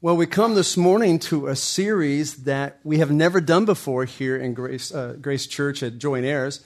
[0.00, 4.36] Well, we come this morning to a series that we have never done before here
[4.36, 6.64] in Grace, uh, Grace Church at Joint Heirs.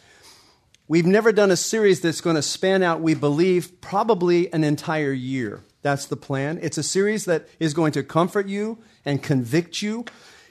[0.87, 5.12] We've never done a series that's going to span out, we believe, probably an entire
[5.12, 5.64] year.
[5.80, 6.58] That's the plan.
[6.60, 10.04] It's a series that is going to comfort you and convict you.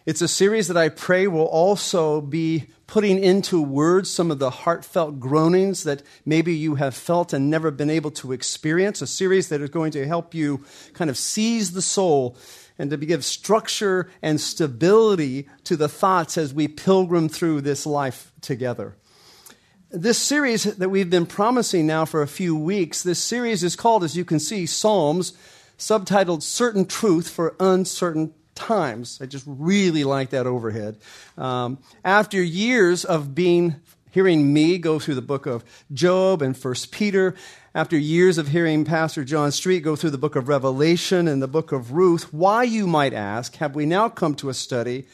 [0.07, 4.50] It's a series that I pray will also be putting into words some of the
[4.50, 9.04] heartfelt groanings that maybe you have felt and never been able to experience.
[9.04, 12.35] A series that is going to help you kind of seize the soul
[12.81, 18.31] and to give structure and stability to the thoughts as we pilgrim through this life
[18.41, 18.95] together.
[19.91, 24.04] This series that we've been promising now for a few weeks, this series is called,
[24.04, 25.34] as you can see, Psalms,
[25.77, 29.20] subtitled Certain Truth for Uncertain Times.
[29.21, 30.98] I just really like that overhead.
[31.38, 33.76] Um, after years of being
[34.11, 37.33] hearing me go through the book of Job and First Peter,
[37.73, 41.47] after years of hearing Pastor John Street go through the book of Revelation and the
[41.47, 45.05] book of Ruth, why, you might ask, have we now come to a study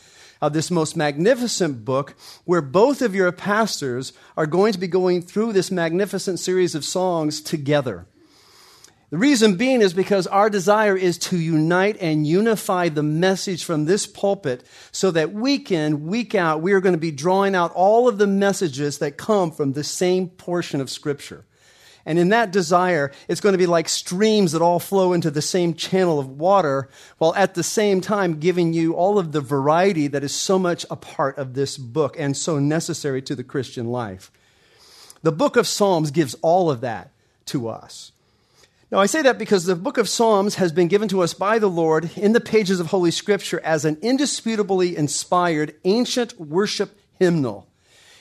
[0.42, 5.22] of this most magnificent book where both of your pastors are going to be going
[5.22, 8.08] through this magnificent series of songs together?
[9.10, 13.86] The reason being is because our desire is to unite and unify the message from
[13.86, 17.72] this pulpit so that week in, week out, we are going to be drawing out
[17.74, 21.46] all of the messages that come from the same portion of Scripture.
[22.06, 25.42] And in that desire, it's going to be like streams that all flow into the
[25.42, 30.08] same channel of water, while at the same time giving you all of the variety
[30.08, 33.88] that is so much a part of this book and so necessary to the Christian
[33.88, 34.32] life.
[35.22, 37.12] The book of Psalms gives all of that
[37.48, 38.12] to us.
[38.90, 41.60] Now, I say that because the book of Psalms has been given to us by
[41.60, 47.68] the Lord in the pages of Holy Scripture as an indisputably inspired ancient worship hymnal.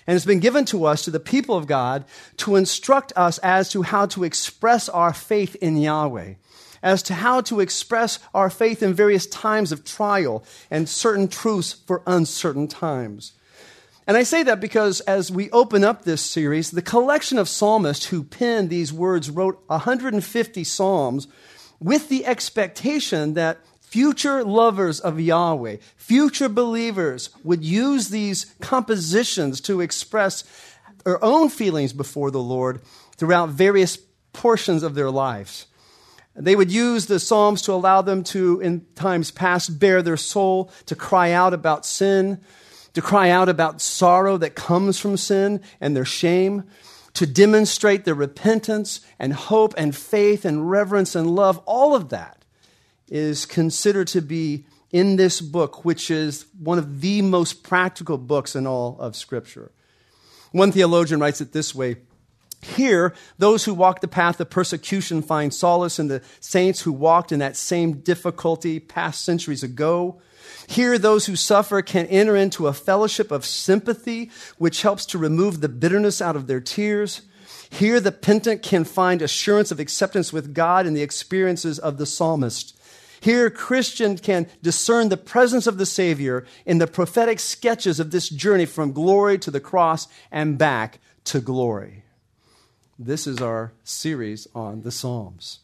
[0.08, 2.05] And it's been given to us, to the people of God,
[2.39, 6.34] to instruct us as to how to express our faith in Yahweh,
[6.83, 11.75] as to how to express our faith in various times of trial and certain truths
[11.75, 13.34] for uncertain times.
[14.06, 18.06] And I say that because as we open up this series, the collection of psalmists
[18.06, 21.27] who penned these words wrote 150 psalms
[21.80, 29.80] with the expectation that future lovers of Yahweh, future believers would use these compositions to
[29.80, 30.45] express
[31.05, 32.83] their own feelings before the Lord
[33.16, 33.98] throughout various
[34.33, 35.66] portions of their lives.
[36.34, 40.70] They would use the Psalms to allow them to, in times past, bare their soul,
[40.84, 42.42] to cry out about sin,
[42.96, 46.64] to cry out about sorrow that comes from sin and their shame,
[47.12, 51.58] to demonstrate their repentance and hope and faith and reverence and love.
[51.67, 52.42] All of that
[53.07, 58.57] is considered to be in this book, which is one of the most practical books
[58.57, 59.73] in all of Scripture.
[60.52, 61.96] One theologian writes it this way
[62.63, 67.30] Here, those who walk the path of persecution find solace in the saints who walked
[67.30, 70.18] in that same difficulty past centuries ago.
[70.68, 75.61] Here, those who suffer can enter into a fellowship of sympathy, which helps to remove
[75.61, 77.23] the bitterness out of their tears.
[77.70, 82.07] Here, the penitent can find assurance of acceptance with God in the experiences of the
[82.07, 82.79] psalmist.
[83.20, 88.28] Here, Christians can discern the presence of the Savior in the prophetic sketches of this
[88.28, 92.05] journey from glory to the cross and back to glory.
[92.98, 95.61] This is our series on the Psalms.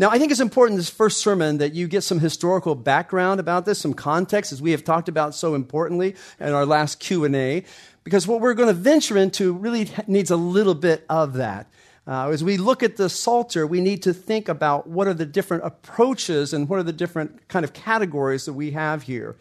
[0.00, 3.66] Now, I think it's important this first sermon that you get some historical background about
[3.66, 7.64] this, some context, as we have talked about so importantly in our last Q&A,
[8.02, 11.66] because what we're going to venture into really needs a little bit of that.
[12.06, 15.26] Uh, as we look at the Psalter, we need to think about what are the
[15.26, 19.36] different approaches and what are the different kind of categories that we have here.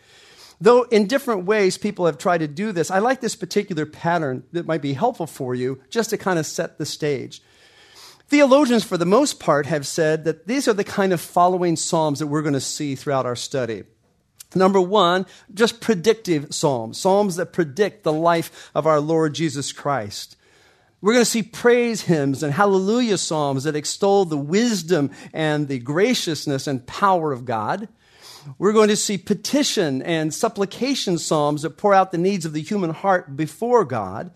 [0.59, 4.43] Though in different ways people have tried to do this, I like this particular pattern
[4.51, 7.41] that might be helpful for you just to kind of set the stage.
[8.29, 12.19] Theologians, for the most part, have said that these are the kind of following Psalms
[12.19, 13.83] that we're going to see throughout our study.
[14.53, 20.35] Number one, just predictive Psalms, Psalms that predict the life of our Lord Jesus Christ.
[21.01, 25.79] We're going to see praise hymns and hallelujah psalms that extol the wisdom and the
[25.79, 27.87] graciousness and power of God.
[28.57, 32.61] We're going to see petition and supplication psalms that pour out the needs of the
[32.61, 34.31] human heart before God.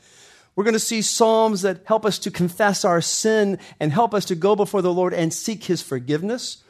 [0.55, 4.25] We're going to see psalms that help us to confess our sin and help us
[4.25, 6.63] to go before the Lord and seek his forgiveness.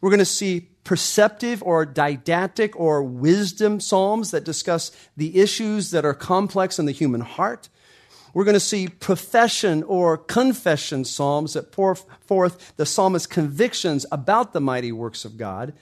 [0.00, 6.04] We're going to see perceptive or didactic or wisdom psalms that discuss the issues that
[6.04, 7.68] are complex in the human heart.
[8.34, 14.52] We're going to see profession or confession psalms that pour forth the psalmist's convictions about
[14.52, 15.74] the mighty works of God.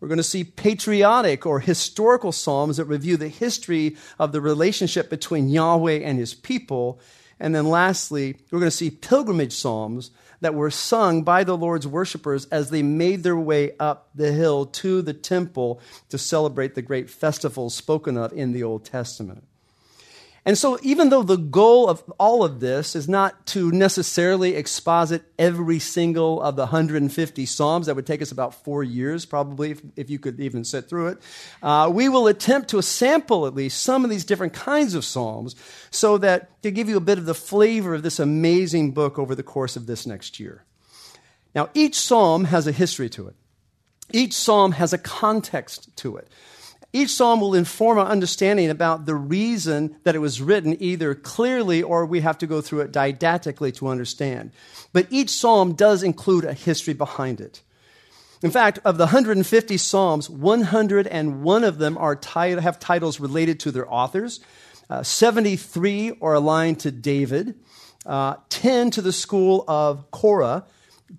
[0.00, 5.10] We're going to see patriotic or historical psalms that review the history of the relationship
[5.10, 7.00] between Yahweh and his people.
[7.40, 10.10] And then lastly, we're going to see pilgrimage psalms
[10.40, 14.66] that were sung by the Lord's worshipers as they made their way up the hill
[14.66, 15.80] to the temple
[16.10, 19.47] to celebrate the great festivals spoken of in the Old Testament.
[20.44, 25.22] And so, even though the goal of all of this is not to necessarily exposit
[25.38, 29.82] every single of the 150 Psalms, that would take us about four years probably, if,
[29.96, 31.18] if you could even sit through it,
[31.62, 35.54] uh, we will attempt to sample at least some of these different kinds of Psalms
[35.90, 39.34] so that to give you a bit of the flavor of this amazing book over
[39.34, 40.64] the course of this next year.
[41.54, 43.34] Now, each Psalm has a history to it,
[44.12, 46.28] each Psalm has a context to it.
[46.92, 51.82] Each psalm will inform our understanding about the reason that it was written, either clearly
[51.82, 54.52] or we have to go through it didactically to understand.
[54.94, 57.62] But each psalm does include a history behind it.
[58.42, 63.70] In fact, of the 150 psalms, 101 of them are tit- have titles related to
[63.70, 64.40] their authors.
[64.88, 67.54] Uh, 73 are aligned to David,
[68.06, 70.64] uh, 10 to the school of Korah,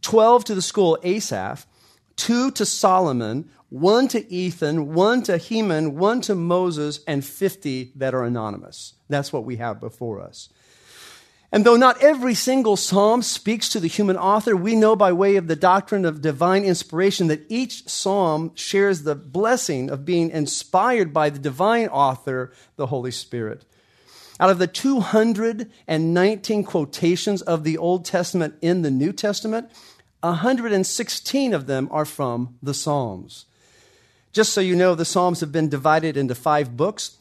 [0.02, 1.68] 12 to the school of Asaph,
[2.16, 8.14] 2 to Solomon, one to Ethan, one to Heman, one to Moses, and 50 that
[8.14, 8.94] are anonymous.
[9.10, 10.50] That's what we have before us.
[11.52, 15.36] And though not every single psalm speaks to the human author, we know by way
[15.36, 21.12] of the doctrine of divine inspiration that each psalm shares the blessing of being inspired
[21.12, 23.66] by the divine author, the Holy Spirit.
[24.40, 29.72] Out of the 219 quotations of the Old Testament in the New Testament,
[30.22, 33.46] 116 of them are from the Psalms.
[34.32, 37.18] Just so you know, the Psalms have been divided into five books.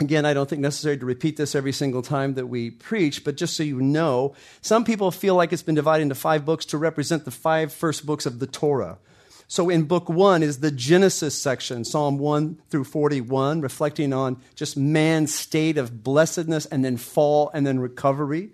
[0.00, 3.36] Again, I don't think necessary to repeat this every single time that we preach, but
[3.36, 6.78] just so you know, some people feel like it's been divided into five books to
[6.78, 8.98] represent the five first books of the Torah.
[9.46, 14.76] So in book one is the Genesis section, Psalm 1 through 41, reflecting on just
[14.76, 18.50] man's state of blessedness and then fall and then recovery.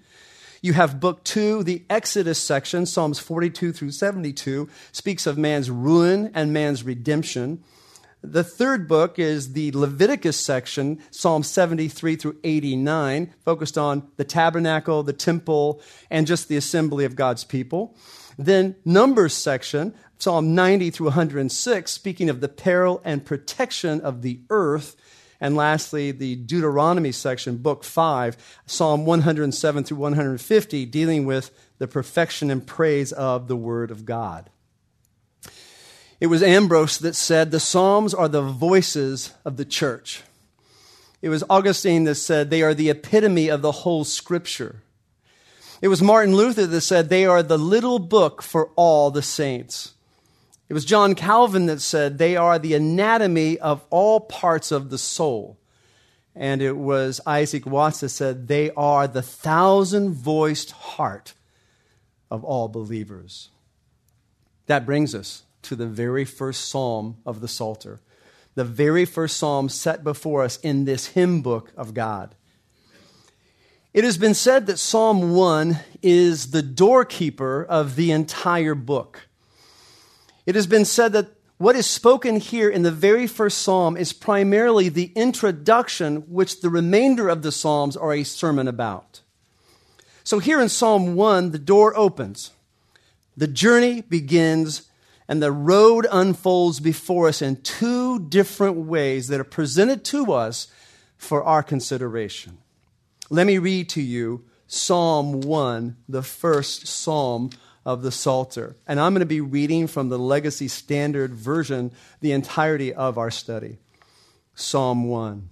[0.63, 6.31] You have book two, the Exodus section, Psalms 42 through 72, speaks of man's ruin
[6.35, 7.63] and man's redemption.
[8.23, 15.03] The third book is the Leviticus section, Psalm 73 through 89, focused on the tabernacle,
[15.03, 15.81] the temple,
[16.11, 17.97] and just the assembly of God's people.
[18.37, 24.41] Then Numbers section, Psalm 90 through 106, speaking of the peril and protection of the
[24.51, 24.97] earth.
[25.41, 32.51] And lastly, the Deuteronomy section, book 5, Psalm 107 through 150, dealing with the perfection
[32.51, 34.51] and praise of the Word of God.
[36.21, 40.23] It was Ambrose that said, The Psalms are the voices of the church.
[41.23, 44.83] It was Augustine that said, They are the epitome of the whole scripture.
[45.81, 49.95] It was Martin Luther that said, They are the little book for all the saints.
[50.69, 54.99] It was John Calvin that said, They are the anatomy of all parts of the
[54.99, 55.57] soul.
[56.37, 61.33] And it was Isaac Watts that said, They are the thousand voiced heart
[62.31, 63.49] of all believers.
[64.67, 68.01] That brings us to the very first psalm of the Psalter,
[68.55, 72.35] the very first psalm set before us in this hymn book of God.
[73.93, 79.27] It has been said that Psalm 1 is the doorkeeper of the entire book.
[80.47, 81.29] It has been said that
[81.59, 86.71] what is spoken here in the very first psalm is primarily the introduction, which the
[86.71, 89.21] remainder of the psalms are a sermon about.
[90.25, 92.53] So here in Psalm 1, the door opens.
[93.37, 94.90] The journey begins
[95.31, 100.67] and the road unfolds before us in two different ways that are presented to us
[101.17, 102.59] for our consideration.
[103.31, 107.51] Let me read to you Psalm 1, the first psalm
[107.87, 108.75] of the Psalter.
[108.89, 113.31] And I'm going to be reading from the Legacy Standard Version the entirety of our
[113.31, 113.79] study.
[114.57, 115.49] Psalm 1.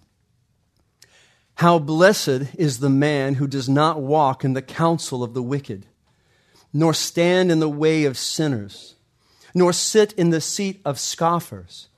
[1.55, 5.87] How blessed is the man who does not walk in the counsel of the wicked,
[6.73, 8.97] nor stand in the way of sinners
[9.55, 11.89] nor sit in the seat of scoffers.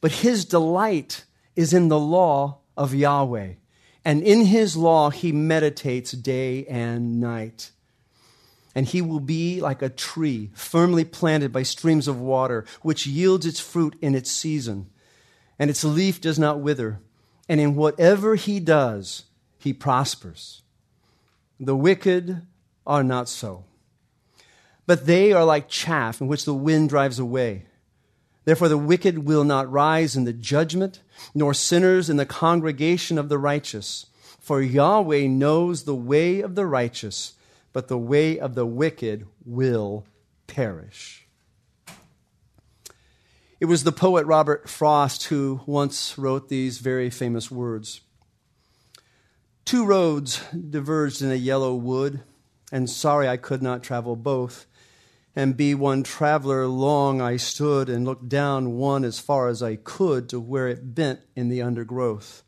[0.00, 1.24] But his delight
[1.54, 3.54] is in the law of Yahweh,
[4.04, 7.70] and in his law he meditates day and night.
[8.74, 13.46] And he will be like a tree firmly planted by streams of water, which yields
[13.46, 14.90] its fruit in its season,
[15.58, 17.00] and its leaf does not wither.
[17.48, 19.24] And in whatever he does,
[19.58, 20.62] he prospers.
[21.58, 22.42] The wicked
[22.86, 23.64] are not so
[24.86, 27.66] but they are like chaff in which the wind drives away.
[28.44, 31.02] Therefore, the wicked will not rise in the judgment,
[31.34, 34.06] nor sinners in the congregation of the righteous.
[34.38, 37.34] For Yahweh knows the way of the righteous,
[37.72, 40.06] but the way of the wicked will
[40.46, 41.26] perish.
[43.58, 48.02] It was the poet Robert Frost who once wrote these very famous words
[49.64, 52.20] Two roads diverged in a yellow wood,
[52.70, 54.66] and sorry I could not travel both.
[55.36, 59.76] And be one traveler long I stood and looked down one as far as I
[59.76, 62.42] could to where it bent in the undergrowth.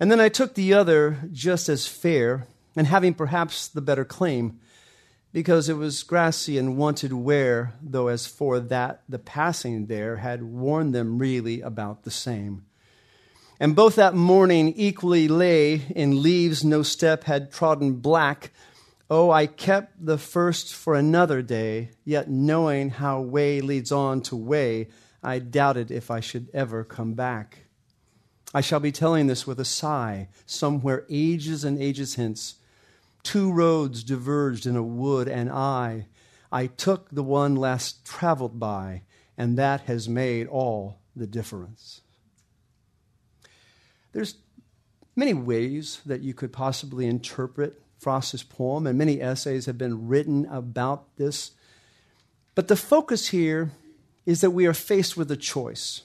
[0.00, 4.58] And then I took the other just as fair, and having perhaps the better claim,
[5.32, 10.42] because it was grassy and wanted wear, though as for that the passing there had
[10.42, 12.64] worn them really about the same.
[13.60, 18.50] And both that morning equally lay in leaves no step had trodden black.
[19.14, 24.36] Oh, I kept the first for another day, yet knowing how way leads on to
[24.36, 24.88] way,
[25.22, 27.66] I doubted if I should ever come back.
[28.54, 32.54] I shall be telling this with a sigh, somewhere ages and ages hence
[33.22, 36.06] Two roads diverged in a wood, and I,
[36.50, 39.02] I took the one less traveled by,
[39.36, 42.00] and that has made all the difference.
[44.12, 44.36] There's
[45.14, 50.44] many ways that you could possibly interpret Frost's poem, and many essays have been written
[50.46, 51.52] about this.
[52.56, 53.70] But the focus here
[54.26, 56.02] is that we are faced with a choice.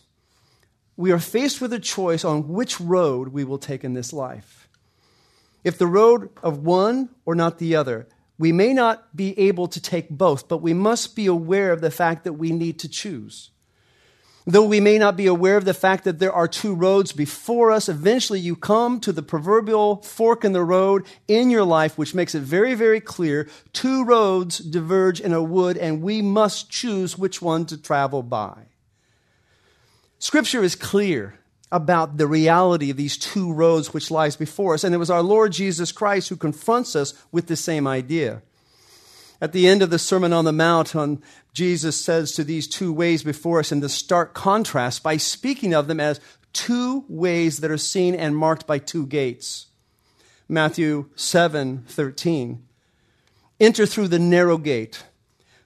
[0.95, 4.67] We are faced with a choice on which road we will take in this life
[5.63, 8.07] if the road of one or not the other.
[8.37, 11.91] We may not be able to take both, but we must be aware of the
[11.91, 13.49] fact that we need to choose.
[14.49, 17.69] Though we may not be aware of the fact that there are two roads before
[17.69, 22.15] us, eventually you come to the proverbial fork in the road in your life, which
[22.15, 27.17] makes it very, very clear two roads diverge in a wood, and we must choose
[27.17, 28.67] which one to travel by.
[30.17, 31.37] Scripture is clear
[31.69, 34.85] about the reality of these two roads which lies before us.
[34.85, 38.41] And it was our Lord Jesus Christ who confronts us with the same idea.
[39.39, 41.21] At the end of the Sermon on the Mount, on,
[41.53, 45.87] Jesus says to these two ways before us in the stark contrast by speaking of
[45.87, 46.19] them as
[46.53, 49.67] two ways that are seen and marked by two gates.
[50.49, 52.63] Matthew 7 13.
[53.59, 55.03] Enter through the narrow gate,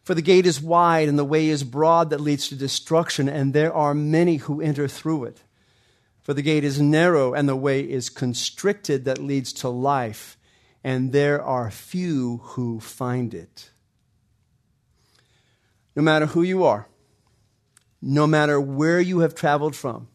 [0.04, 3.54] for the gate is wide and the way is broad that leads to destruction, and
[3.54, 5.42] there are many who enter through it.
[6.22, 10.38] For the gate is narrow and the way is constricted that leads to life,
[10.84, 13.70] and there are few who find it.
[15.96, 16.88] No matter who you are,
[18.02, 20.08] no matter where you have traveled from,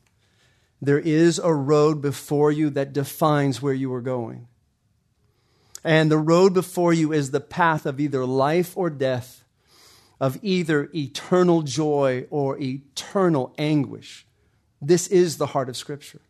[0.81, 4.49] there is a road before you that defines where you are going.
[5.85, 9.45] And the road before you is the path of either life or death,
[10.19, 14.27] of either eternal joy or eternal anguish.
[14.83, 16.21] This is the heart of Scripture.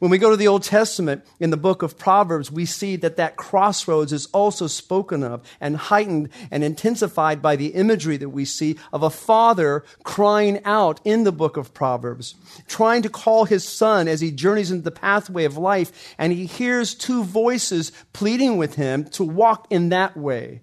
[0.00, 3.18] When we go to the Old Testament in the book of Proverbs, we see that
[3.18, 8.46] that crossroads is also spoken of and heightened and intensified by the imagery that we
[8.46, 12.34] see of a father crying out in the book of Proverbs,
[12.66, 16.46] trying to call his son as he journeys into the pathway of life, and he
[16.46, 20.62] hears two voices pleading with him to walk in that way.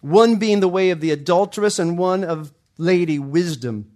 [0.00, 3.92] One being the way of the adulteress and one of lady wisdom.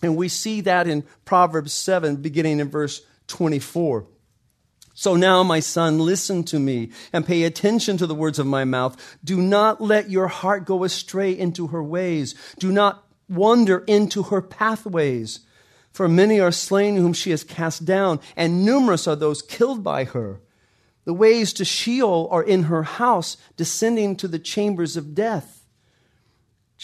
[0.00, 4.06] And we see that in Proverbs 7, beginning in verse 24.
[4.94, 8.64] So now, my son, listen to me and pay attention to the words of my
[8.64, 9.18] mouth.
[9.24, 12.36] Do not let your heart go astray into her ways.
[12.60, 15.40] Do not wander into her pathways.
[15.92, 20.04] For many are slain whom she has cast down, and numerous are those killed by
[20.04, 20.40] her.
[21.04, 25.63] The ways to Sheol are in her house, descending to the chambers of death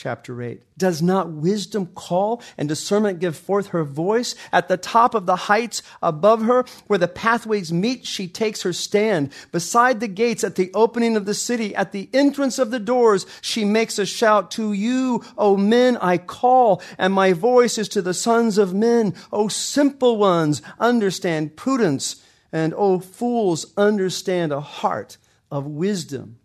[0.00, 0.62] chapter 8.
[0.78, 4.34] Does not wisdom call and discernment give forth her voice?
[4.50, 8.72] At the top of the heights above her, where the pathways meet, she takes her
[8.72, 9.30] stand.
[9.52, 13.26] Beside the gates, at the opening of the city, at the entrance of the doors,
[13.42, 18.00] she makes a shout, To you, O men, I call, and my voice is to
[18.00, 19.12] the sons of men.
[19.30, 25.18] O simple ones, understand prudence, and O fools, understand a heart
[25.50, 26.38] of wisdom.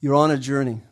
[0.00, 0.82] You're on a journey.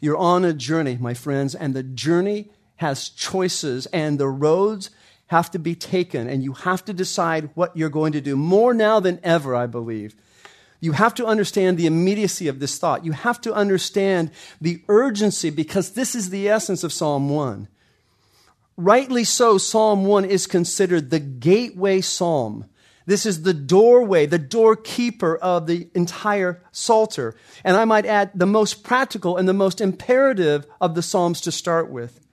[0.00, 4.90] You're on a journey, my friends, and the journey has choices, and the roads
[5.26, 8.36] have to be taken, and you have to decide what you're going to do.
[8.36, 10.16] More now than ever, I believe.
[10.80, 13.04] You have to understand the immediacy of this thought.
[13.04, 14.30] You have to understand
[14.60, 17.68] the urgency because this is the essence of Psalm 1.
[18.78, 22.64] Rightly so, Psalm 1 is considered the gateway psalm
[23.10, 27.34] this is the doorway, the doorkeeper of the entire Psalter.
[27.64, 31.50] And I might add, the most practical and the most imperative of the Psalms to
[31.50, 32.24] start with.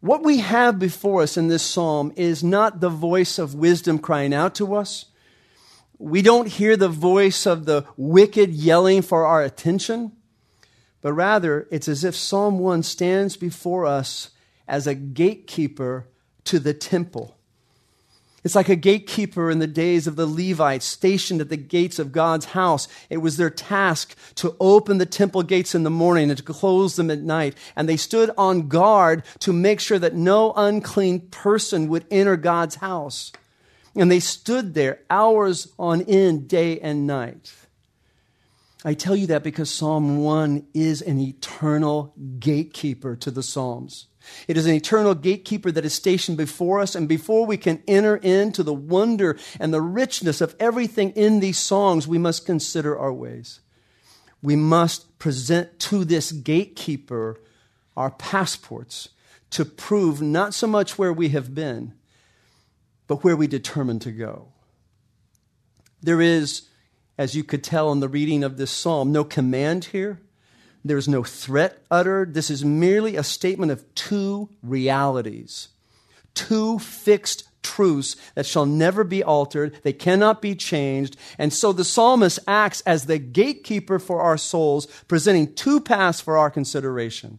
[0.00, 4.34] What we have before us in this psalm is not the voice of wisdom crying
[4.34, 5.04] out to us.
[5.96, 10.10] We don't hear the voice of the wicked yelling for our attention,
[11.02, 14.30] but rather it's as if Psalm 1 stands before us
[14.66, 16.08] as a gatekeeper
[16.46, 17.38] to the temple
[18.44, 22.10] It's like a gatekeeper in the days of the Levites stationed at the gates of
[22.10, 22.88] God's house.
[23.08, 26.96] It was their task to open the temple gates in the morning and to close
[26.96, 27.54] them at night.
[27.76, 32.76] And they stood on guard to make sure that no unclean person would enter God's
[32.76, 33.30] house.
[33.94, 37.54] And they stood there hours on end, day and night.
[38.84, 44.08] I tell you that because Psalm 1 is an eternal gatekeeper to the Psalms.
[44.48, 48.16] It is an eternal gatekeeper that is stationed before us, and before we can enter
[48.16, 53.12] into the wonder and the richness of everything in these songs, we must consider our
[53.12, 53.60] ways.
[54.42, 57.40] We must present to this gatekeeper
[57.96, 59.10] our passports
[59.50, 61.94] to prove not so much where we have been,
[63.06, 64.48] but where we determine to go.
[66.02, 66.68] There is,
[67.18, 70.20] as you could tell in the reading of this psalm, no command here
[70.84, 72.34] there's no threat uttered.
[72.34, 75.68] This is merely a statement of two realities,
[76.34, 79.78] two fixed truths that shall never be altered.
[79.82, 81.16] They cannot be changed.
[81.38, 86.36] And so the psalmist acts as the gatekeeper for our souls, presenting two paths for
[86.36, 87.38] our consideration.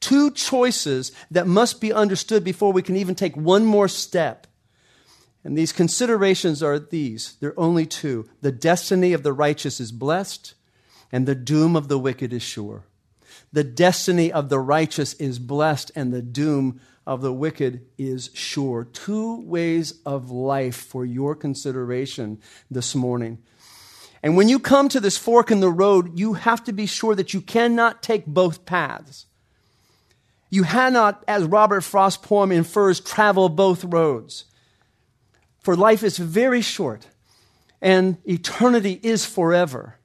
[0.00, 4.46] Two choices that must be understood before we can even take one more step.
[5.44, 7.36] And these considerations are these.
[7.40, 8.28] They're only two.
[8.40, 10.54] The destiny of the righteous is blessed
[11.12, 12.84] and the doom of the wicked is sure.
[13.52, 18.84] The destiny of the righteous is blessed, and the doom of the wicked is sure.
[18.84, 22.40] Two ways of life for your consideration
[22.70, 23.38] this morning.
[24.22, 27.14] And when you come to this fork in the road, you have to be sure
[27.14, 29.26] that you cannot take both paths.
[30.48, 34.44] You cannot, as Robert Frost's poem infers, travel both roads.
[35.60, 37.06] For life is very short,
[37.80, 39.96] and eternity is forever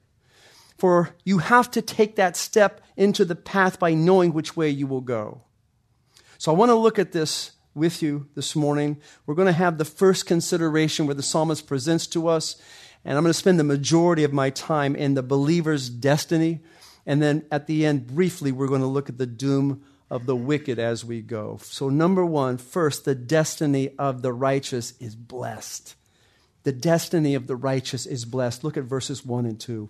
[0.78, 4.86] for you have to take that step into the path by knowing which way you
[4.86, 5.42] will go.
[6.38, 9.00] So I want to look at this with you this morning.
[9.26, 12.56] We're going to have the first consideration where the psalmist presents to us,
[13.04, 16.60] and I'm going to spend the majority of my time in the believer's destiny.
[17.04, 20.36] And then at the end, briefly, we're going to look at the doom of the
[20.36, 21.58] wicked as we go.
[21.62, 25.94] So, number one, first, the destiny of the righteous is blessed.
[26.62, 28.64] The destiny of the righteous is blessed.
[28.64, 29.88] Look at verses 1 and 2.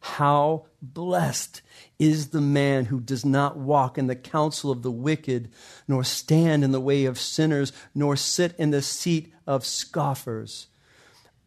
[0.00, 1.60] How blessed
[1.98, 5.50] is the man who does not walk in the counsel of the wicked,
[5.86, 10.68] nor stand in the way of sinners, nor sit in the seat of scoffers.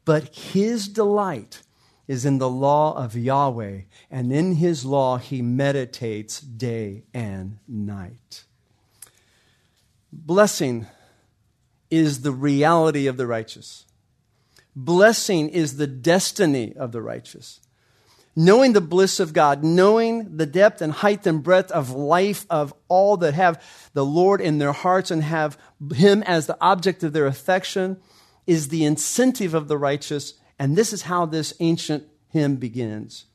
[0.05, 1.63] But his delight
[2.07, 8.43] is in the law of Yahweh, and in his law he meditates day and night.
[10.11, 10.85] Blessing
[11.89, 13.85] is the reality of the righteous.
[14.75, 17.59] Blessing is the destiny of the righteous
[18.35, 22.73] knowing the bliss of God, knowing the depth and height and breadth of life of
[22.87, 25.57] all that have the Lord in their hearts and have
[25.93, 27.97] Him as the object of their affection,
[28.47, 30.33] is the incentive of the righteous.
[30.57, 33.25] And this is how this ancient hymn begins.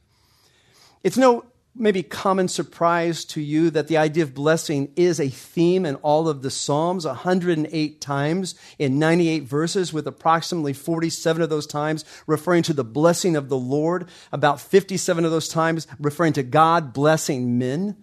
[1.04, 1.44] It's no
[1.78, 6.28] maybe common surprise to you that the idea of blessing is a theme in all
[6.28, 12.62] of the Psalms, 108 times in 98 verses, with approximately 47 of those times referring
[12.64, 17.58] to the blessing of the Lord, about 57 of those times referring to God blessing
[17.58, 17.96] men.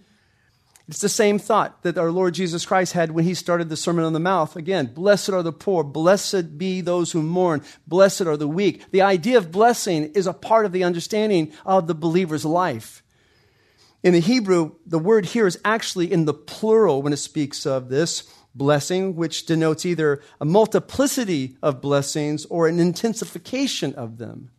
[0.87, 4.05] It's the same thought that our Lord Jesus Christ had when he started the Sermon
[4.05, 4.55] on the Mount.
[4.55, 8.83] Again, blessed are the poor, blessed be those who mourn, blessed are the weak.
[8.91, 13.01] The idea of blessing is a part of the understanding of the believer's life.
[14.05, 17.89] In the Hebrew, the word here is actually in the plural when it speaks of
[17.89, 24.51] this blessing, which denotes either a multiplicity of blessings or an intensification of them.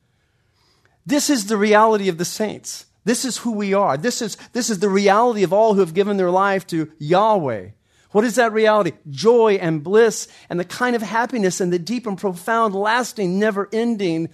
[1.07, 2.87] This is the reality of the saints.
[3.05, 3.97] This is who we are.
[3.97, 7.69] This is, this is the reality of all who have given their life to Yahweh.
[8.11, 8.95] What is that reality?
[9.09, 13.69] Joy and bliss and the kind of happiness and the deep and profound, lasting, never
[13.73, 14.29] ending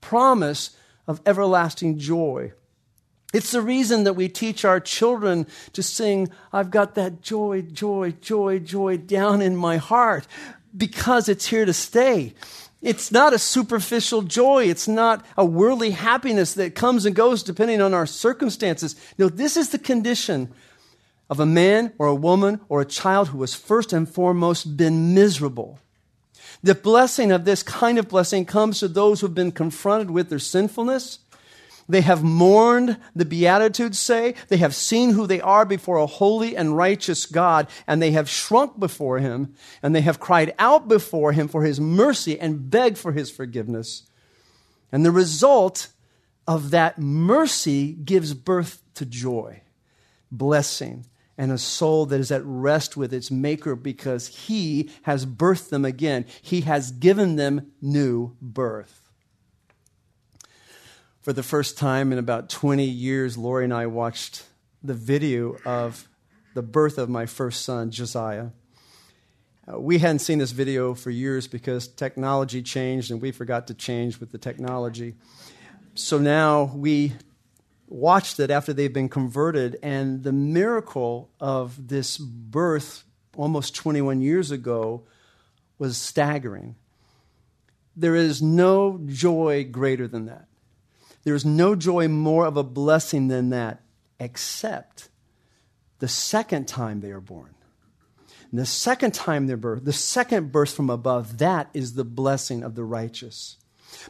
[0.00, 0.76] promise
[1.08, 2.52] of everlasting joy.
[3.32, 8.12] It's the reason that we teach our children to sing, I've got that joy, joy,
[8.20, 10.26] joy, joy down in my heart
[10.76, 12.34] because it's here to stay.
[12.82, 14.64] It's not a superficial joy.
[14.64, 18.96] It's not a worldly happiness that comes and goes depending on our circumstances.
[19.16, 20.52] No, this is the condition
[21.30, 25.14] of a man or a woman or a child who has first and foremost been
[25.14, 25.78] miserable.
[26.62, 30.28] The blessing of this kind of blessing comes to those who have been confronted with
[30.28, 31.20] their sinfulness
[31.88, 34.34] they have mourned, the Beatitudes say.
[34.48, 38.28] They have seen who they are before a holy and righteous God, and they have
[38.28, 42.98] shrunk before him, and they have cried out before him for his mercy and begged
[42.98, 44.04] for his forgiveness.
[44.90, 45.88] And the result
[46.46, 49.62] of that mercy gives birth to joy,
[50.30, 51.06] blessing,
[51.38, 55.84] and a soul that is at rest with its maker because he has birthed them
[55.84, 56.26] again.
[56.42, 59.01] He has given them new birth.
[61.22, 64.44] For the first time in about 20 years, Lori and I watched
[64.82, 66.08] the video of
[66.54, 68.48] the birth of my first son, Josiah.
[69.72, 73.74] Uh, we hadn't seen this video for years because technology changed and we forgot to
[73.74, 75.14] change with the technology.
[75.94, 77.12] So now we
[77.86, 83.04] watched it after they've been converted, and the miracle of this birth
[83.36, 85.04] almost 21 years ago
[85.78, 86.74] was staggering.
[87.94, 90.48] There is no joy greater than that.
[91.24, 93.82] There is no joy more of a blessing than that,
[94.18, 95.08] except
[95.98, 97.54] the second time they are born.
[98.50, 102.62] And the second time they're birth, the second birth from above, that is the blessing
[102.62, 103.56] of the righteous.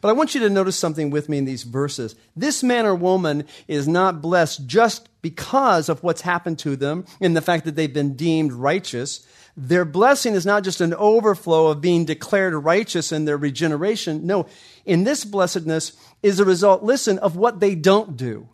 [0.01, 2.15] But I want you to notice something with me in these verses.
[2.35, 7.37] This man or woman is not blessed just because of what's happened to them and
[7.37, 9.27] the fact that they've been deemed righteous.
[9.57, 14.27] Their blessing is not just an overflow of being declared righteous in their regeneration.
[14.27, 14.47] No,
[14.85, 18.49] in this blessedness is a result, listen, of what they don't do.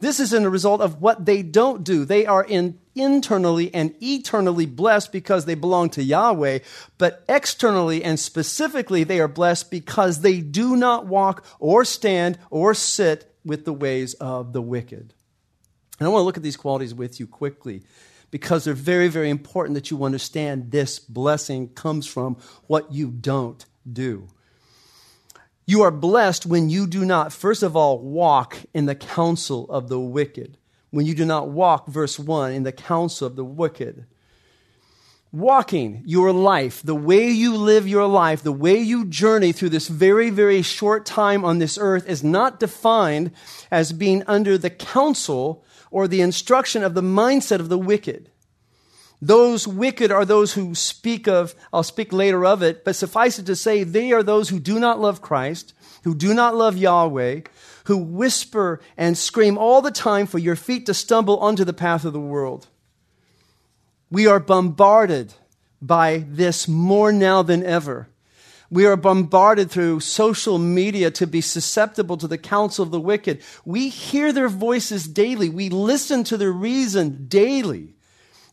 [0.00, 2.04] This is in a result of what they don't do.
[2.04, 6.60] They are in, internally and eternally blessed because they belong to Yahweh,
[6.98, 12.74] but externally and specifically, they are blessed because they do not walk or stand or
[12.74, 15.14] sit with the ways of the wicked.
[15.98, 17.82] And I want to look at these qualities with you quickly
[18.30, 22.36] because they're very, very important that you understand this blessing comes from
[22.68, 24.28] what you don't do.
[25.68, 29.90] You are blessed when you do not, first of all, walk in the counsel of
[29.90, 30.56] the wicked.
[30.88, 34.06] When you do not walk, verse 1, in the counsel of the wicked.
[35.30, 39.88] Walking your life, the way you live your life, the way you journey through this
[39.88, 43.30] very, very short time on this earth is not defined
[43.70, 48.30] as being under the counsel or the instruction of the mindset of the wicked.
[49.20, 53.46] Those wicked are those who speak of, I'll speak later of it, but suffice it
[53.46, 57.40] to say, they are those who do not love Christ, who do not love Yahweh,
[57.86, 62.04] who whisper and scream all the time for your feet to stumble onto the path
[62.04, 62.68] of the world.
[64.10, 65.34] We are bombarded
[65.82, 68.08] by this more now than ever.
[68.70, 73.42] We are bombarded through social media to be susceptible to the counsel of the wicked.
[73.64, 75.48] We hear their voices daily.
[75.48, 77.94] We listen to their reason daily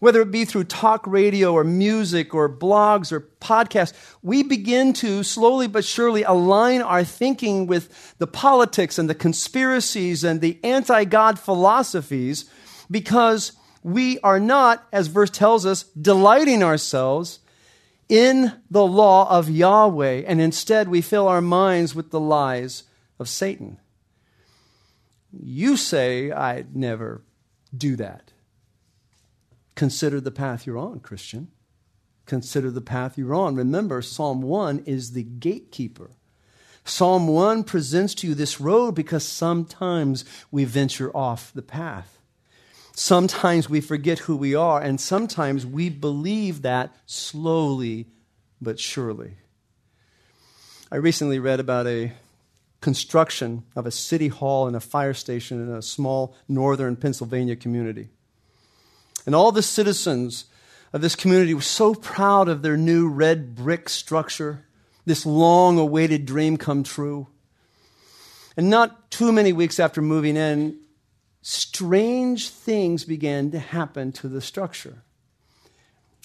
[0.05, 3.91] whether it be through talk radio or music or blogs or podcasts,
[4.21, 10.23] we begin to slowly but surely align our thinking with the politics and the conspiracies
[10.23, 12.47] and the anti God philosophies
[12.91, 17.39] because we are not, as verse tells us, delighting ourselves
[18.07, 22.83] in the law of Yahweh, and instead we fill our minds with the lies
[23.17, 23.79] of Satan.
[25.31, 27.23] You say, I'd never
[27.75, 28.34] do that.
[29.75, 31.49] Consider the path you're on, Christian.
[32.25, 33.55] Consider the path you're on.
[33.55, 36.11] Remember, Psalm 1 is the gatekeeper.
[36.83, 42.19] Psalm 1 presents to you this road because sometimes we venture off the path.
[42.93, 48.07] Sometimes we forget who we are, and sometimes we believe that slowly
[48.61, 49.33] but surely.
[50.91, 52.13] I recently read about a
[52.79, 58.09] construction of a city hall and a fire station in a small northern Pennsylvania community.
[59.25, 60.45] And all the citizens
[60.93, 64.65] of this community were so proud of their new red brick structure,
[65.05, 67.27] this long awaited dream come true.
[68.55, 70.79] And not too many weeks after moving in,
[71.41, 75.03] strange things began to happen to the structure.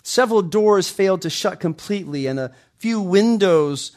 [0.03, 3.93] Several doors failed to shut completely, and a few windows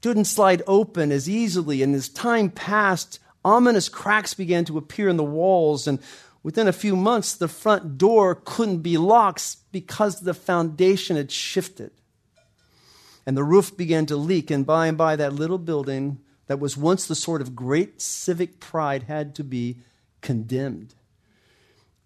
[0.00, 1.82] didn't slide open as easily.
[1.82, 5.98] And as time passed, ominous cracks began to appear in the walls, and
[6.48, 11.90] Within a few months, the front door couldn't be locked because the foundation had shifted.
[13.26, 16.74] And the roof began to leak, and by and by, that little building that was
[16.74, 19.80] once the sort of great civic pride had to be
[20.22, 20.94] condemned.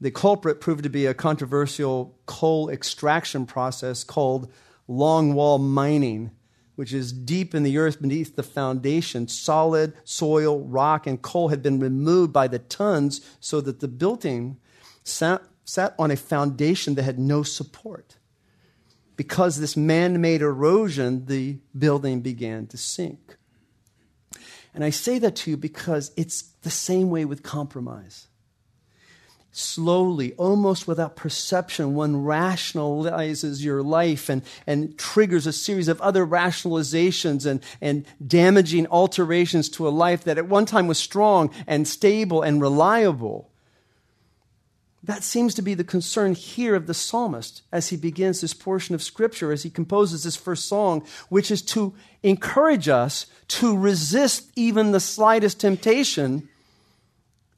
[0.00, 4.50] The culprit proved to be a controversial coal extraction process called
[4.88, 6.32] longwall mining
[6.76, 9.28] which is deep in the earth beneath the foundation.
[9.28, 14.58] Solid soil, rock, and coal had been removed by the tons so that the building
[15.04, 18.16] sat, sat on a foundation that had no support.
[19.16, 23.36] Because this man made erosion, the building began to sink.
[24.74, 28.28] And I say that to you because it's the same way with compromise
[29.52, 36.26] slowly, almost without perception, one rationalizes your life and, and triggers a series of other
[36.26, 41.86] rationalizations and, and damaging alterations to a life that at one time was strong and
[41.86, 43.50] stable and reliable.
[45.04, 48.94] That seems to be the concern here of the psalmist as he begins this portion
[48.94, 54.50] of scripture, as he composes this first song, which is to encourage us to resist
[54.54, 56.48] even the slightest temptation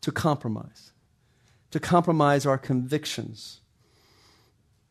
[0.00, 0.92] to compromise,
[1.74, 3.60] to compromise our convictions.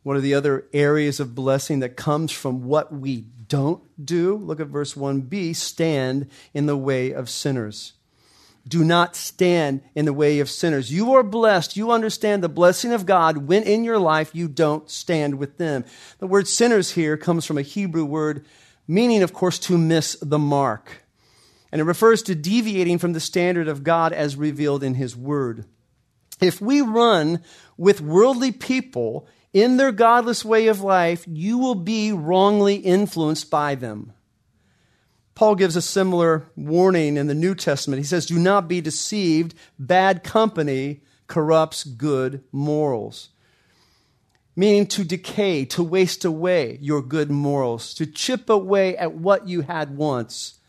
[0.02, 4.36] What are the other areas of blessing that comes from what we don't do?
[4.36, 7.94] Look at verse 1b stand in the way of sinners.
[8.68, 10.92] Do not stand in the way of sinners.
[10.92, 11.78] You are blessed.
[11.78, 15.86] You understand the blessing of God when in your life you don't stand with them.
[16.20, 18.46] The word sinners here comes from a Hebrew word
[18.90, 21.06] meaning, of course, to miss the mark.
[21.72, 25.64] And it refers to deviating from the standard of God as revealed in His Word.
[26.42, 27.42] If we run
[27.78, 33.76] with worldly people in their godless way of life, you will be wrongly influenced by
[33.76, 34.14] them.
[35.36, 38.00] Paul gives a similar warning in the New Testament.
[38.00, 39.56] He says, Do not be deceived.
[39.80, 43.30] Bad company corrupts good morals.
[44.56, 49.62] Meaning to decay, to waste away your good morals, to chip away at what you
[49.62, 50.60] had once.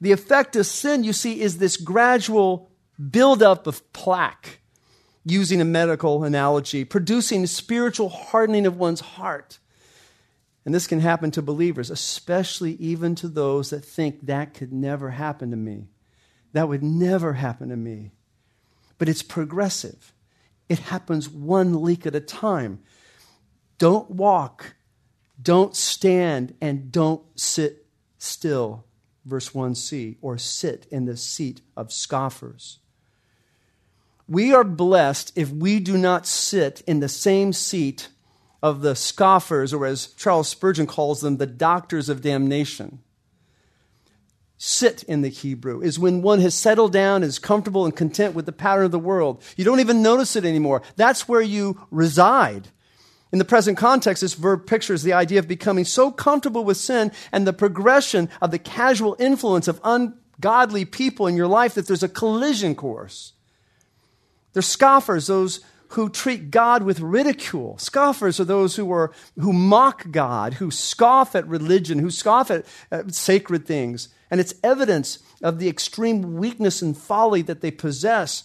[0.00, 2.70] The effect of sin, you see, is this gradual
[3.10, 4.60] buildup of plaque,
[5.24, 9.58] using a medical analogy, producing spiritual hardening of one's heart
[10.68, 15.08] and this can happen to believers, especially even to those that think that could never
[15.08, 15.88] happen to me.
[16.52, 18.10] That would never happen to me.
[18.98, 20.12] But it's progressive,
[20.68, 22.80] it happens one leak at a time.
[23.78, 24.74] Don't walk,
[25.40, 27.86] don't stand, and don't sit
[28.18, 28.84] still.
[29.24, 32.80] Verse 1c, or sit in the seat of scoffers.
[34.28, 38.08] We are blessed if we do not sit in the same seat
[38.62, 43.00] of the scoffers, or as Charles Spurgeon calls them, the doctors of damnation.
[44.58, 48.44] Sit in the Hebrew is when one has settled down, is comfortable and content with
[48.44, 49.42] the pattern of the world.
[49.56, 50.82] You don't even notice it anymore.
[50.96, 52.68] That's where you reside.
[53.30, 57.12] In the present context, this verb pictures the idea of becoming so comfortable with sin
[57.30, 62.02] and the progression of the casual influence of ungodly people in your life that there's
[62.02, 63.34] a collision course.
[64.52, 65.60] They're scoffers, those
[65.92, 67.78] who treat God with ridicule.
[67.78, 72.66] Scoffers are those who, are, who mock God, who scoff at religion, who scoff at,
[72.90, 74.08] at sacred things.
[74.30, 78.44] And it's evidence of the extreme weakness and folly that they possess.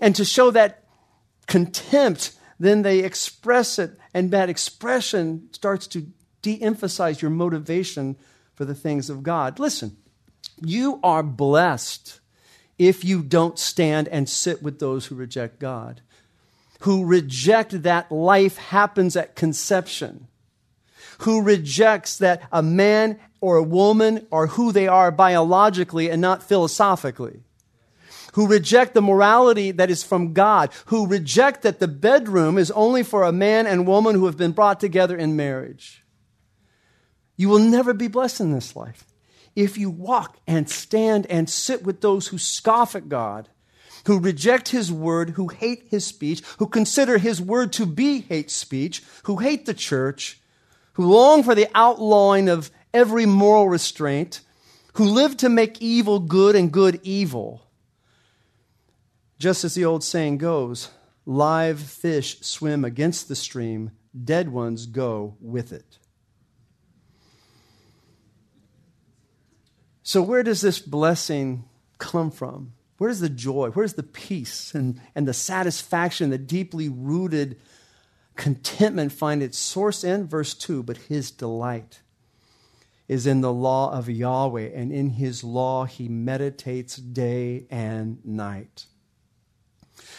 [0.00, 0.84] And to show that
[1.46, 6.06] contempt, then they express it, and that expression starts to
[6.42, 8.16] de emphasize your motivation
[8.54, 9.58] for the things of God.
[9.58, 9.96] Listen,
[10.60, 12.19] you are blessed
[12.80, 16.00] if you don't stand and sit with those who reject God.
[16.80, 20.28] Who reject that life happens at conception,
[21.18, 26.42] who rejects that a man or a woman are who they are biologically and not
[26.42, 27.42] philosophically,
[28.32, 33.02] who reject the morality that is from God, who reject that the bedroom is only
[33.02, 36.02] for a man and woman who have been brought together in marriage.
[37.36, 39.04] You will never be blessed in this life
[39.60, 43.48] if you walk and stand and sit with those who scoff at God
[44.06, 48.50] who reject his word, who hate his speech, who consider his word to be hate
[48.50, 50.40] speech, who hate the church,
[50.94, 54.40] who long for the outlawing of every moral restraint,
[54.94, 57.66] who live to make evil good and good evil.
[59.38, 60.90] Just as the old saying goes,
[61.24, 63.92] live fish swim against the stream,
[64.24, 65.99] dead ones go with it.
[70.10, 71.66] So, where does this blessing
[71.98, 72.72] come from?
[72.98, 73.70] Where's the joy?
[73.70, 77.60] Where's the peace and, and the satisfaction, the deeply rooted
[78.34, 80.26] contentment find its source in?
[80.26, 82.00] Verse 2 But his delight
[83.06, 88.86] is in the law of Yahweh, and in his law he meditates day and night.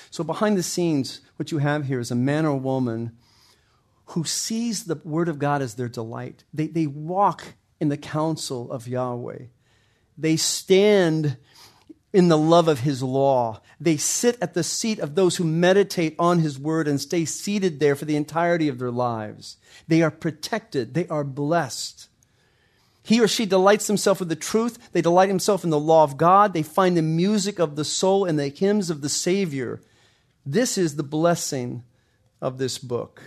[0.09, 3.17] So, behind the scenes, what you have here is a man or woman
[4.05, 6.45] who sees the word of God as their delight.
[6.53, 9.47] They, they walk in the counsel of Yahweh.
[10.21, 11.37] They stand
[12.13, 13.61] in the love of his law.
[13.79, 17.79] They sit at the seat of those who meditate on his word and stay seated
[17.79, 19.57] there for the entirety of their lives.
[19.87, 22.07] They are protected, they are blessed.
[23.03, 24.91] He or she delights himself with the truth.
[24.91, 26.53] They delight himself in the law of God.
[26.53, 29.81] They find the music of the soul and the hymns of the Savior.
[30.45, 31.83] This is the blessing
[32.39, 33.23] of this book.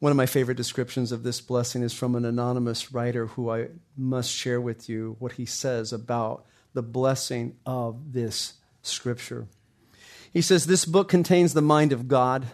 [0.00, 3.68] One of my favorite descriptions of this blessing is from an anonymous writer who I
[3.96, 9.48] must share with you what he says about the blessing of this scripture.
[10.32, 12.46] He says, This book contains the mind of God,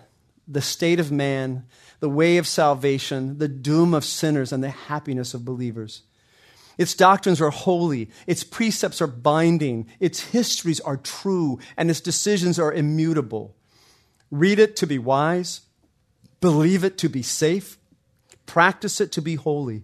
[0.49, 1.67] the state of man,
[2.01, 6.03] the way of salvation, the doom of sinners, and the happiness of believers.
[6.79, 12.59] Its doctrines are holy, its precepts are binding, its histories are true, and its decisions
[12.59, 13.55] are immutable.
[14.31, 15.61] Read it to be wise,
[16.45, 17.79] believe it to be safe,
[18.45, 19.83] practice it to be holy.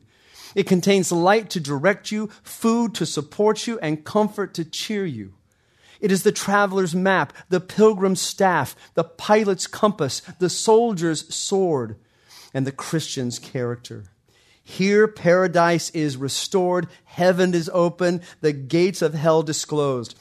[0.55, 5.33] It contains light to direct you, food to support you, and comfort to cheer you.
[6.03, 11.97] It is the traveler's map, the pilgrim's staff, the pilot's compass, the soldier's sword,
[12.53, 14.11] and the Christian's character.
[14.63, 20.15] Here, paradise is restored, heaven is open, the gates of hell disclosed.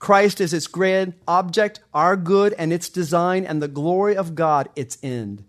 [0.00, 4.68] Christ is its grand object, our good and its design, and the glory of God
[4.74, 5.44] its end.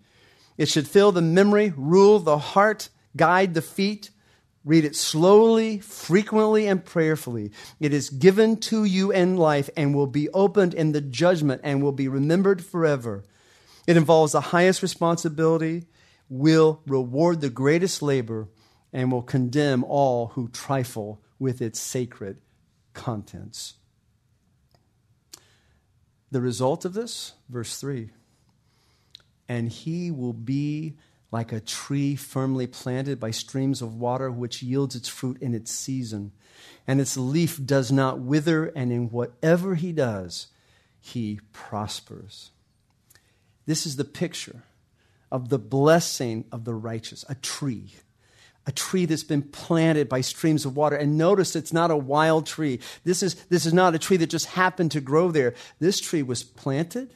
[0.58, 4.10] It should fill the memory, rule the heart, guide the feet.
[4.64, 7.52] Read it slowly, frequently, and prayerfully.
[7.80, 11.84] It is given to you in life and will be opened in the judgment and
[11.84, 13.24] will be remembered forever.
[13.86, 15.86] It involves the highest responsibility,
[16.30, 18.48] will reward the greatest labor,
[18.92, 22.42] and will condemn all who trifle with its sacred
[22.94, 23.76] contents.
[26.32, 28.10] The result of this, verse 3
[29.48, 30.98] and he will be
[31.32, 35.72] like a tree firmly planted by streams of water, which yields its fruit in its
[35.72, 36.32] season,
[36.88, 40.48] and its leaf does not wither, and in whatever he does,
[41.00, 42.52] he prospers.
[43.66, 44.64] This is the picture
[45.32, 47.94] of the blessing of the righteous, a tree.
[48.68, 50.96] A tree that's been planted by streams of water.
[50.96, 52.80] And notice it's not a wild tree.
[53.04, 55.54] This is, this is not a tree that just happened to grow there.
[55.80, 57.14] This tree was planted,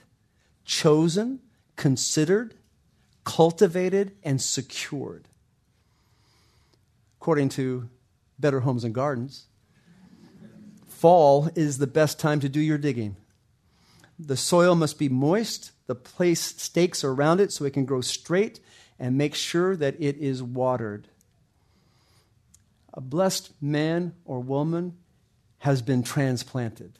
[0.63, 1.39] chosen,
[1.79, 2.55] considered,
[3.23, 5.29] cultivated, and secured.
[7.21, 7.89] According to
[8.37, 9.45] Better Homes and Gardens,
[10.89, 13.15] fall is the best time to do your digging.
[14.19, 18.59] The soil must be moist, the place stakes around it so it can grow straight,
[18.99, 21.07] and make sure that it is watered.
[22.93, 24.97] A blessed man or woman
[25.59, 26.98] has been transplanted.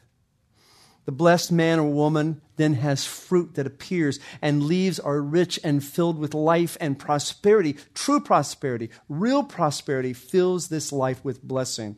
[1.09, 5.83] The blessed man or woman then has fruit that appears, and leaves are rich and
[5.83, 7.77] filled with life and prosperity.
[7.95, 11.97] True prosperity, real prosperity fills this life with blessing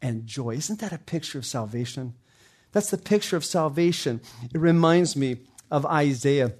[0.00, 0.54] and joy.
[0.54, 2.14] Isn't that a picture of salvation?
[2.72, 4.22] That's the picture of salvation.
[4.54, 6.54] It reminds me of Isaiah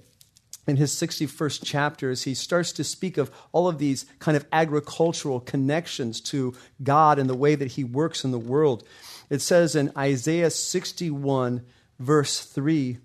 [0.67, 4.45] in his 61st chapter as he starts to speak of all of these kind of
[4.51, 8.83] agricultural connections to God and the way that he works in the world.
[9.31, 11.65] It says in Isaiah 61,
[11.99, 12.97] verse 3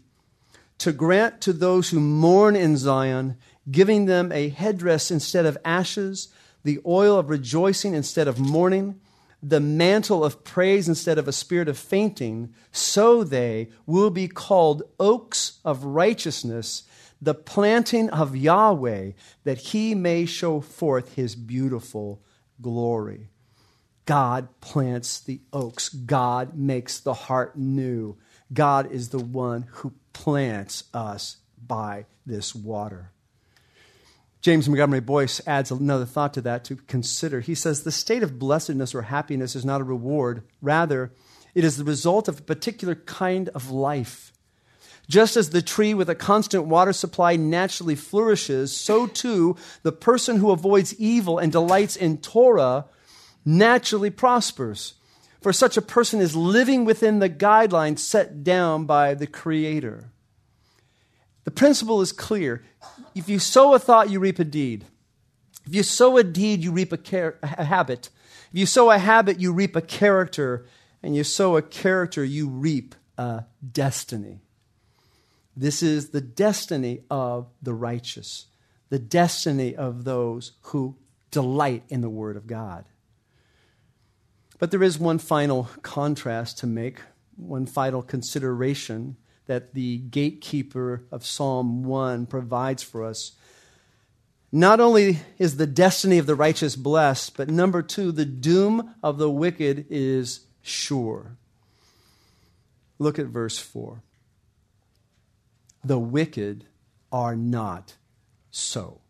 [0.79, 3.37] to grant to those who mourn in Zion,
[3.71, 6.29] giving them a headdress instead of ashes,
[6.63, 9.01] the oil of rejoicing instead of mourning,
[9.43, 14.83] the mantle of praise instead of a spirit of fainting, so they will be called
[14.99, 16.85] oaks of righteousness,
[17.21, 19.13] the planting of Yahweh,
[19.45, 22.23] that he may show forth his beautiful
[22.61, 23.29] glory.
[24.07, 25.89] God plants the oaks.
[25.89, 28.17] God makes the heart new.
[28.55, 33.11] God is the one who plants us by this water.
[34.41, 37.41] James Montgomery Boice adds another thought to that to consider.
[37.41, 40.43] He says, The state of blessedness or happiness is not a reward.
[40.61, 41.13] Rather,
[41.55, 44.33] it is the result of a particular kind of life.
[45.09, 50.39] Just as the tree with a constant water supply naturally flourishes, so too the person
[50.39, 52.87] who avoids evil and delights in Torah
[53.45, 54.95] naturally prospers
[55.45, 60.11] for such a person is living within the guidelines set down by the Creator.
[61.45, 62.65] The principle is clear.
[63.15, 64.87] If you sow a thought, you reap a deed.
[65.67, 68.09] If you sow a deed, you reap a, char- a habit.
[68.55, 70.65] If you sow a habit, you reap a character.
[71.03, 74.41] And you sow a character, you reap a destiny.
[75.55, 78.47] This is the destiny of the righteous,
[78.89, 80.97] the destiny of those who
[81.31, 82.87] delight in the Word of God.
[84.59, 87.01] But there is one final contrast to make,
[87.37, 93.33] one final consideration that the gatekeeper of Psalm 1 provides for us.
[94.51, 99.19] Not only is the destiny of the righteous blessed, but number two, the doom of
[99.19, 101.37] the wicked is sure.
[102.99, 104.01] Look at verse 4.
[105.83, 106.67] The wicked
[107.11, 107.97] are not
[108.51, 109.01] so.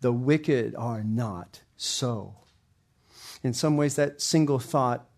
[0.00, 2.34] The wicked are not so.
[3.46, 5.08] In some ways, that single thought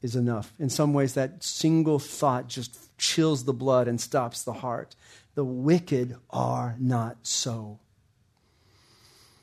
[0.00, 0.52] is enough.
[0.58, 4.94] In some ways, that single thought just chills the blood and stops the heart.
[5.34, 7.80] The wicked are not so.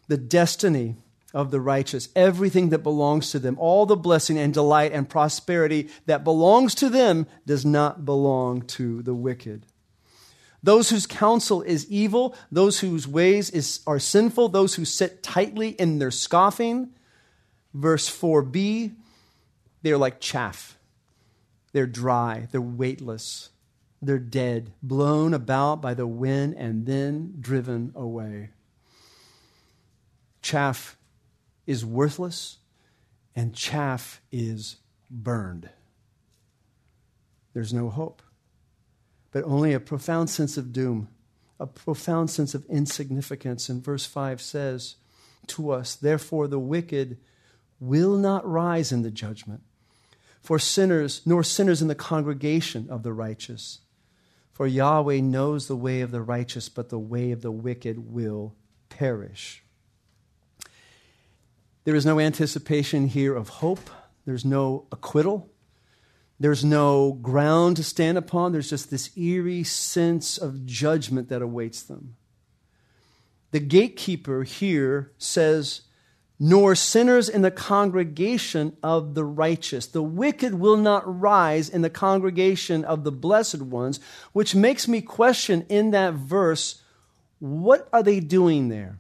[0.08, 0.95] The destiny
[1.34, 5.89] of the righteous, everything that belongs to them, all the blessing and delight and prosperity
[6.06, 9.66] that belongs to them does not belong to the wicked.
[10.64, 15.70] Those whose counsel is evil, those whose ways is, are sinful, those who sit tightly
[15.70, 16.91] in their scoffing,
[17.74, 18.93] Verse 4b,
[19.82, 20.78] they're like chaff.
[21.72, 23.49] They're dry, they're weightless.
[24.01, 28.49] they're dead, blown about by the wind and then driven away.
[30.41, 30.97] Chaff
[31.67, 32.57] is worthless,
[33.36, 34.78] and chaff is
[35.09, 35.69] burned.
[37.53, 38.24] There's no hope,
[39.32, 41.09] but only a profound sense of doom,
[41.59, 43.69] a profound sense of insignificance.
[43.69, 44.95] And verse 5 says
[45.47, 47.17] to us, Therefore, the wicked
[47.82, 49.62] will not rise in the judgment,
[50.42, 53.80] for sinners, nor sinners in the congregation of the righteous.
[54.54, 58.56] For Yahweh knows the way of the righteous, but the way of the wicked will
[58.90, 59.64] perish.
[61.84, 63.90] There is no anticipation here of hope.
[64.26, 65.50] There's no acquittal.
[66.40, 68.52] There's no ground to stand upon.
[68.52, 72.16] There's just this eerie sense of judgment that awaits them.
[73.52, 75.82] The gatekeeper here says,
[76.44, 79.86] nor sinners in the congregation of the righteous.
[79.86, 84.00] The wicked will not rise in the congregation of the blessed ones,
[84.34, 86.82] which makes me question in that verse
[87.38, 88.98] what are they doing there?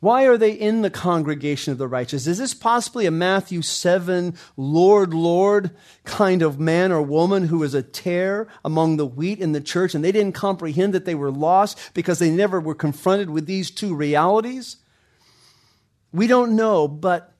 [0.00, 2.26] Why are they in the congregation of the righteous?
[2.26, 5.72] Is this possibly a Matthew 7, Lord, Lord
[6.04, 9.94] kind of man or woman who is a tare among the wheat in the church
[9.94, 13.70] and they didn't comprehend that they were lost because they never were confronted with these
[13.70, 14.78] two realities?
[16.12, 17.34] We don't know, but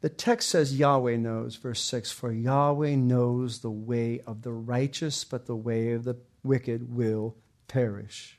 [0.00, 5.24] the text says Yahweh knows, verse 6 For Yahweh knows the way of the righteous,
[5.24, 7.36] but the way of the wicked will
[7.68, 8.38] perish.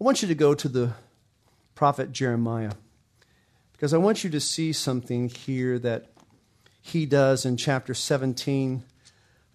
[0.00, 0.94] I want you to go to the
[1.74, 2.72] prophet Jeremiah.
[3.72, 6.12] Because I want you to see something here that
[6.80, 8.82] he does in chapter 17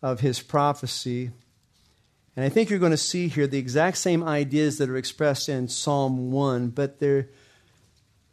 [0.01, 1.31] of his prophecy.
[2.35, 5.49] And I think you're going to see here the exact same ideas that are expressed
[5.49, 7.29] in Psalm 1, but they're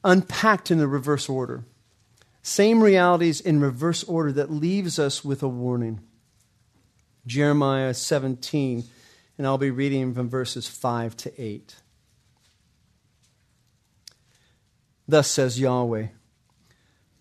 [0.05, 1.65] unpacked in the reverse order.
[2.43, 6.01] Same realities in reverse order that leaves us with a warning.
[7.27, 8.85] Jeremiah 17,
[9.39, 11.77] and I'll be reading from verses 5 to 8.
[15.09, 16.09] Thus says Yahweh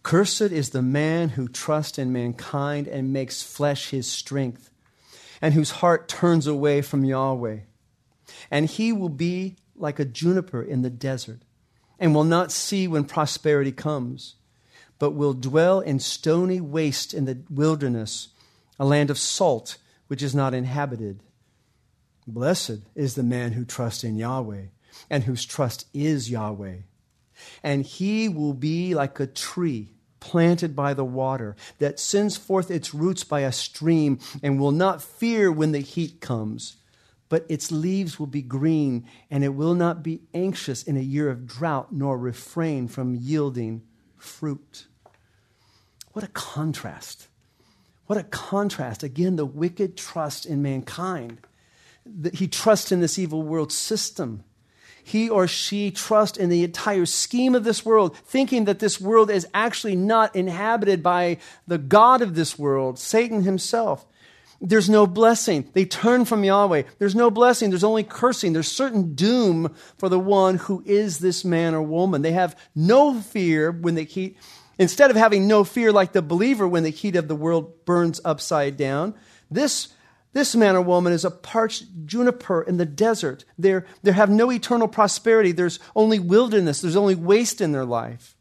[0.03, 4.69] Cursed is the man who trusts in mankind and makes flesh his strength,
[5.41, 7.59] and whose heart turns away from Yahweh.
[8.51, 11.43] And he will be like a juniper in the desert,
[12.03, 14.35] and will not see when prosperity comes,
[14.99, 18.27] but will dwell in stony waste in the wilderness,
[18.77, 19.77] a land of salt
[20.07, 21.23] which is not inhabited.
[22.27, 24.65] Blessed is the man who trusts in Yahweh,
[25.09, 26.79] and whose trust is Yahweh
[27.63, 29.89] and he will be like a tree
[30.19, 35.01] planted by the water that sends forth its roots by a stream and will not
[35.01, 36.77] fear when the heat comes.
[37.33, 41.31] But its leaves will be green, and it will not be anxious in a year
[41.31, 43.81] of drought, nor refrain from yielding
[44.17, 44.85] fruit.
[46.11, 47.29] What a contrast!
[48.05, 49.01] What a contrast.
[49.01, 51.39] Again, the wicked trust in mankind.
[52.35, 54.43] He trusts in this evil world system
[55.03, 59.29] he or she trust in the entire scheme of this world, thinking that this world
[59.29, 64.05] is actually not inhabited by the God of this world, Satan himself.
[64.65, 65.69] There's no blessing.
[65.73, 66.83] They turn from Yahweh.
[66.97, 67.69] There's no blessing.
[67.69, 68.53] There's only cursing.
[68.53, 72.21] There's certain doom for the one who is this man or woman.
[72.21, 74.37] They have no fear when the heat,
[74.79, 78.21] instead of having no fear like the believer when the heat of the world burns
[78.23, 79.15] upside down,
[79.51, 79.89] this
[80.31, 83.45] this man or woman is a parched juniper in the desert.
[83.59, 85.51] They're, they have no eternal prosperity.
[85.51, 88.35] There's only wilderness, there's only waste in their life.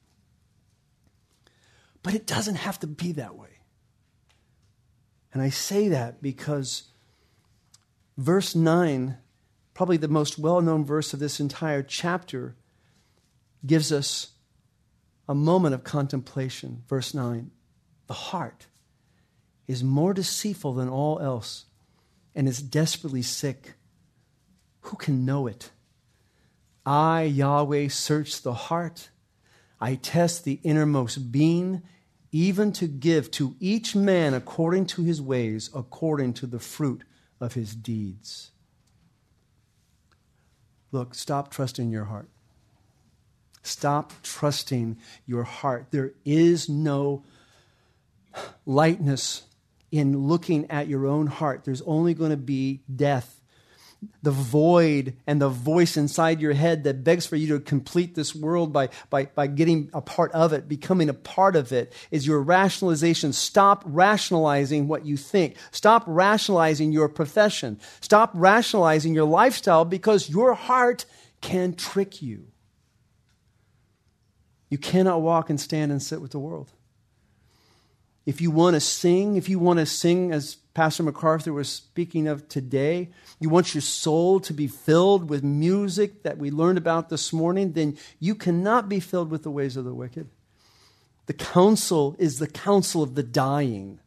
[2.03, 3.59] But it doesn't have to be that way.
[5.33, 6.85] And I say that because
[8.19, 9.17] verse 9,
[9.75, 12.55] probably the most well known verse of this entire chapter,
[13.65, 14.33] gives us
[15.29, 16.83] a moment of contemplation.
[16.89, 17.51] Verse 9
[18.07, 18.67] The heart
[19.67, 21.67] is more deceitful than all else
[22.35, 23.75] and is desperately sick.
[24.83, 25.71] Who can know it?
[26.85, 29.11] I, Yahweh, search the heart.
[29.81, 31.83] I test the innermost being,
[32.33, 37.05] even to give to each man according to his ways, according to the fruit
[37.39, 38.51] of his deeds.
[40.91, 42.29] Look, stop trusting your heart.
[43.63, 45.87] Stop trusting your heart.
[45.91, 47.25] There is no
[48.67, 49.43] lightness
[49.93, 53.42] in looking at your own heart, there's only going to be death.
[54.23, 58.35] The void and the voice inside your head that begs for you to complete this
[58.35, 62.27] world by, by, by getting a part of it, becoming a part of it, is
[62.27, 63.33] your rationalization.
[63.33, 65.57] Stop rationalizing what you think.
[65.71, 67.79] Stop rationalizing your profession.
[68.01, 71.05] Stop rationalizing your lifestyle because your heart
[71.41, 72.47] can trick you.
[74.69, 76.73] You cannot walk and stand and sit with the world.
[78.25, 82.29] If you want to sing, if you want to sing as Pastor MacArthur was speaking
[82.29, 83.11] of today,
[83.41, 87.73] you want your soul to be filled with music that we learned about this morning,
[87.73, 90.29] then you cannot be filled with the ways of the wicked.
[91.27, 94.01] The counsel is the counsel of the dying.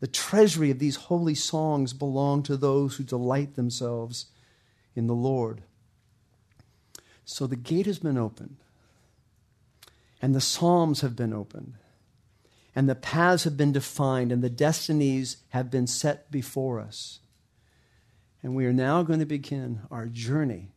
[0.00, 4.26] The treasury of these holy songs belong to those who delight themselves
[4.94, 5.62] in the Lord.
[7.24, 8.56] So the gate has been opened,
[10.22, 11.74] and the Psalms have been opened,
[12.76, 17.20] and the paths have been defined, and the destinies have been set before us.
[18.42, 20.72] And we are now going to begin our journey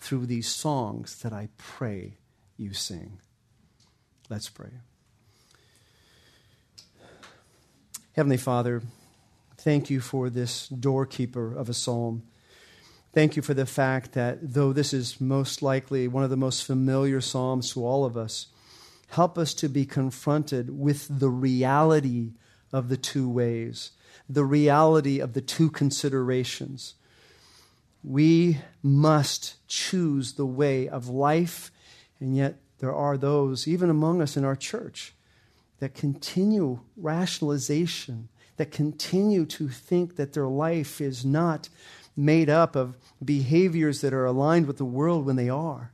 [0.00, 2.16] through these songs that I pray
[2.56, 3.20] you sing.
[4.30, 4.70] Let's pray.
[8.12, 8.82] Heavenly Father,
[9.58, 12.22] thank you for this doorkeeper of a psalm.
[13.12, 16.64] Thank you for the fact that though this is most likely one of the most
[16.64, 18.46] familiar psalms to all of us,
[19.14, 22.32] help us to be confronted with the reality
[22.72, 23.92] of the two ways,
[24.28, 26.94] the reality of the two considerations.
[28.02, 31.70] We must choose the way of life,
[32.18, 35.14] and yet there are those, even among us in our church,
[35.78, 41.68] that continue rationalization, that continue to think that their life is not
[42.16, 45.93] made up of behaviors that are aligned with the world when they are.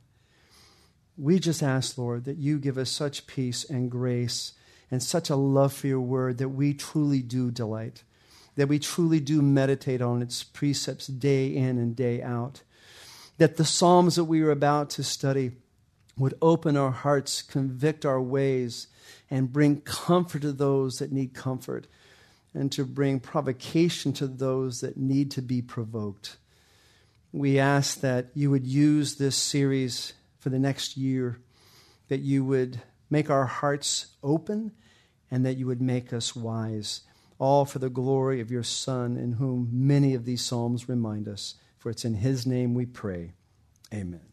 [1.17, 4.53] We just ask, Lord, that you give us such peace and grace
[4.89, 8.03] and such a love for your word that we truly do delight,
[8.55, 12.63] that we truly do meditate on its precepts day in and day out,
[13.37, 15.51] that the Psalms that we are about to study
[16.17, 18.87] would open our hearts, convict our ways,
[19.29, 21.87] and bring comfort to those that need comfort,
[22.53, 26.37] and to bring provocation to those that need to be provoked.
[27.31, 31.39] We ask that you would use this series for the next year,
[32.09, 34.71] that you would make our hearts open,
[35.29, 37.01] and that you would make us wise,
[37.39, 41.55] all for the glory of your Son, in whom many of these Psalms remind us.
[41.77, 43.33] For it's in his name we pray.
[43.93, 44.30] Amen.